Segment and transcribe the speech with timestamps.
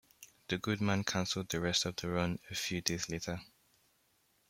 [0.47, 3.39] The Goodman cancelled the rest of the run a few days later.